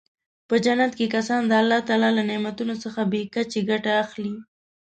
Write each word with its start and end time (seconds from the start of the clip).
په 0.47 0.55
جنت 0.65 0.91
کې 0.99 1.05
کسان 1.15 1.41
د 1.47 1.51
الله 1.61 1.79
تعالی 1.87 2.09
له 2.17 2.23
نعمتونو 2.29 2.75
څخه 2.83 2.99
بې 3.11 3.21
کچې 3.33 3.59
ګټه 3.69 3.91
اخلي. 4.03 4.35